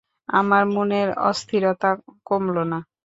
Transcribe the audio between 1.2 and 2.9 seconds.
অস্থিরতা কমল না।